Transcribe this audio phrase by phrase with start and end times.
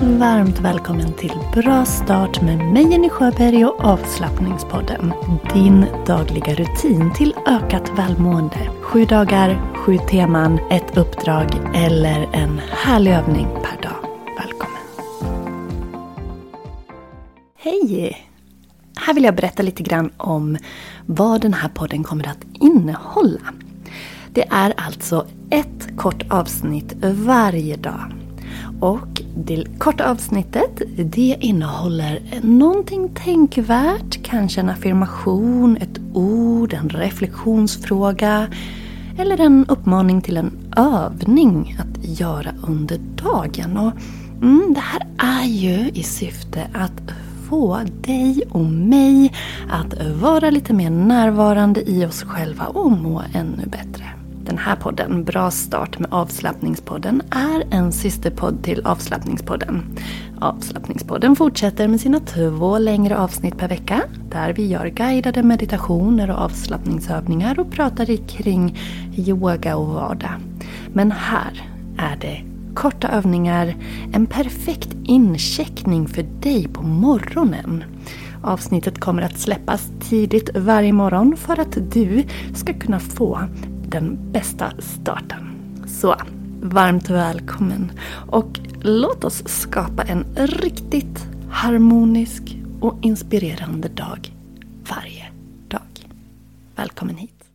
[0.00, 5.12] Varmt välkommen till Bra start med mig Jenny Sjöberg och avslappningspodden.
[5.54, 8.70] Din dagliga rutin till ökat välmående.
[8.82, 13.96] Sju dagar, sju teman, ett uppdrag eller en härlig övning per dag.
[14.38, 14.82] Välkommen!
[17.58, 18.26] Hej!
[18.96, 20.56] Här vill jag berätta lite grann om
[21.06, 23.54] vad den här podden kommer att innehålla.
[24.32, 28.23] Det är alltså ett kort avsnitt varje dag.
[28.80, 38.48] Och det korta avsnittet det innehåller någonting tänkvärt, kanske en affirmation, ett ord, en reflektionsfråga
[39.18, 43.76] eller en uppmaning till en övning att göra under dagen.
[43.76, 43.92] Och
[44.42, 45.06] mm, Det här
[45.42, 47.12] är ju i syfte att
[47.48, 49.32] få dig och mig
[49.70, 54.23] att vara lite mer närvarande i oss själva och må ännu bättre.
[54.46, 59.82] Den här podden, Bra start med avslappningspodden, är en systerpodd till avslappningspodden.
[60.40, 66.38] Avslappningspodden fortsätter med sina två längre avsnitt per vecka där vi gör guidade meditationer och
[66.38, 68.78] avslappningsövningar och pratar kring
[69.16, 70.32] yoga och vardag.
[70.92, 72.42] Men här är det
[72.74, 73.76] korta övningar,
[74.12, 77.84] en perfekt incheckning för dig på morgonen.
[78.42, 83.40] Avsnittet kommer att släppas tidigt varje morgon för att du ska kunna få
[83.94, 85.56] den bästa starten.
[85.86, 86.14] Så,
[86.62, 87.92] varmt välkommen
[88.30, 94.32] och låt oss skapa en riktigt harmonisk och inspirerande dag
[94.88, 95.24] varje
[95.68, 96.08] dag.
[96.76, 97.53] Välkommen hit.